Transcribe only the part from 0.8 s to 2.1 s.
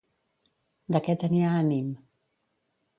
De què tenia ànim?